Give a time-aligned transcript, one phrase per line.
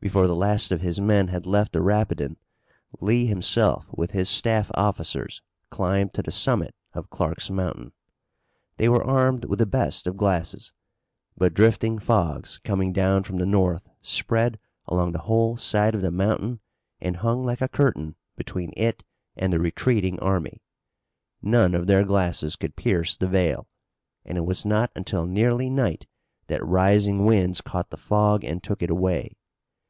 [0.00, 2.36] Before the last of his men had left the Rapidan
[3.00, 7.90] Lee himself, with his staff officers, climbed to the summit of Clark's Mountain.
[8.76, 10.72] They were armed with the best of glasses,
[11.36, 16.12] but drifting fogs coming down from the north spread along the whole side of the
[16.12, 16.60] mountain
[17.00, 19.02] and hung like a curtain between it
[19.36, 20.62] and the retreating army.
[21.42, 23.66] None of their glasses could pierce the veil,
[24.24, 26.06] and it was not until nearly night
[26.46, 29.32] that rising winds caught the fog and took it away.